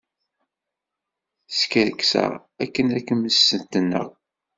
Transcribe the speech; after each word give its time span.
Skerkseɣ 1.59 2.31
akken 2.63 2.85
ad 2.97 3.01
k-mmestneɣ. 3.07 4.07